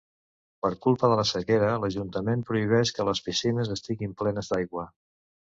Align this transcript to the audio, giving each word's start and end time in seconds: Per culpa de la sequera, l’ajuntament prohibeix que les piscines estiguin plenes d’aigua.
Per 0.65 0.69
culpa 0.85 1.09
de 1.11 1.19
la 1.19 1.25
sequera, 1.31 1.69
l’ajuntament 1.83 2.43
prohibeix 2.49 2.95
que 2.97 3.07
les 3.11 3.21
piscines 3.29 3.73
estiguin 3.79 4.21
plenes 4.23 4.51
d’aigua. 4.55 4.89